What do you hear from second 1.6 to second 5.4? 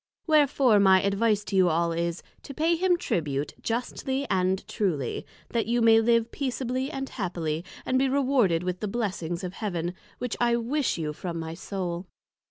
all is, To pay him Tribute justly and truly,